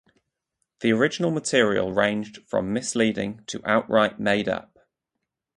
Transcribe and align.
The 0.79 0.91
original 0.93 1.29
material 1.29 1.93
ranged 1.93 2.37
from 2.47 2.73
misleading 2.73 3.43
to 3.45 3.61
outright 3.63 4.19
made 4.19 4.49
up. 4.49 4.79